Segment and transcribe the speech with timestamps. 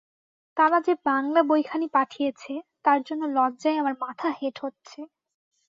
[0.57, 2.53] তারা যে বাঙলা বইখানি পাঠিয়েছে,
[2.85, 4.99] তার জন্য লজ্জায় আমার মাথা হেঁট হচ্ছে।